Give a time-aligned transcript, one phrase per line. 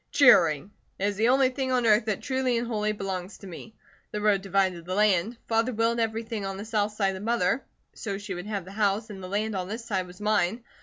[0.11, 0.71] "Cheering!
[0.97, 3.75] It is the only thing on earth that truly and wholly belongs to me.
[4.09, 5.37] The road divided the land.
[5.47, 9.11] Father willed everything on the south side to Mother, so she would have the house,
[9.11, 10.63] and the land on this side was mine.